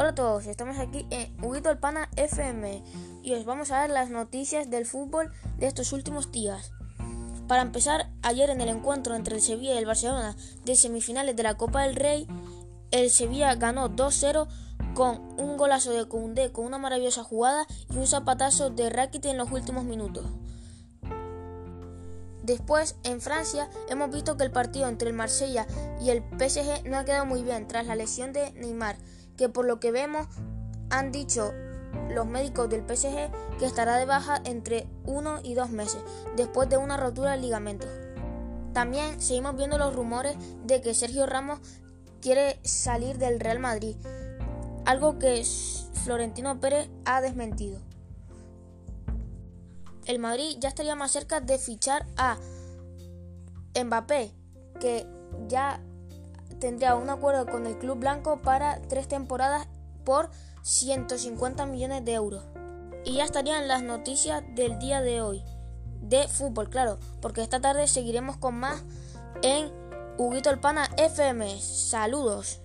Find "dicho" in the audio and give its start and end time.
31.12-31.52